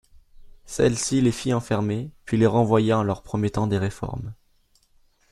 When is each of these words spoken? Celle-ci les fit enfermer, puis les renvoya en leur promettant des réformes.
Celle-ci 0.65 1.21
les 1.21 1.31
fit 1.31 1.53
enfermer, 1.53 2.09
puis 2.25 2.35
les 2.35 2.47
renvoya 2.47 2.97
en 2.97 3.03
leur 3.03 3.21
promettant 3.21 3.67
des 3.67 3.77
réformes. 3.77 4.33